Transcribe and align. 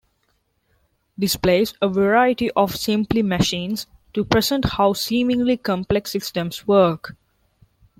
Displays 1.19 1.75
a 1.79 1.87
variety 1.87 2.49
of 2.55 2.75
simply 2.75 3.21
machines 3.21 3.85
to 4.15 4.25
present 4.25 4.65
how 4.65 4.93
seemingly 4.93 5.57
complex 5.57 6.09
systems 6.09 6.65
work. 6.67 7.15